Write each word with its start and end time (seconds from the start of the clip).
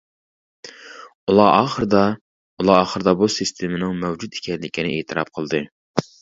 ئۇلار 1.27 1.57
ئاخىرىدا 1.57 2.01
ئۇلار 2.15 2.79
ئاخىرىدا 2.79 3.13
بۇ 3.21 3.29
سىستېمىنىڭ 3.35 3.93
مەۋجۇت 4.05 4.41
ئىكەنلىكىنى 4.41 4.97
ئېتىراپ 4.97 5.31
قىلدى. 5.39 5.63